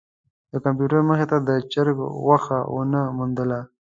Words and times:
د 0.51 0.53
کمپیوټر 0.65 0.99
مخې 1.09 1.25
ته 1.31 1.37
د 1.47 1.49
چرک 1.71 1.97
غوښه 2.23 2.59
ونه 2.73 3.01
موندله. 3.17 3.59